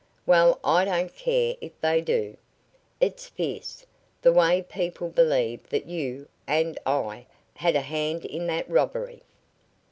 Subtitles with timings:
[0.25, 2.35] "Well, I don't care if they do.
[2.99, 3.85] It's fierce
[4.23, 9.21] the way people believe that you and I had a hand in that robbery."